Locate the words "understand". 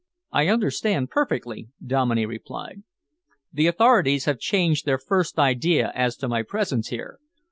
0.47-1.11